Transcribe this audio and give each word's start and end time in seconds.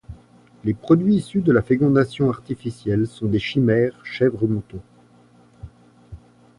Les 0.63 0.73
produits 0.73 1.17
issus 1.17 1.41
de 1.43 1.51
la 1.51 1.61
fécondation 1.61 2.31
artificielle 2.31 3.05
sont 3.05 3.27
des 3.27 3.37
chimères 3.37 4.03
chèvre-mouton. 4.03 4.79